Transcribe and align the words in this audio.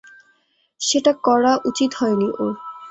সেটা 0.81 1.11
করা 1.25 1.53
উচিৎ 1.69 1.91
হয়নি 1.95 2.27
ওর। 2.37 2.53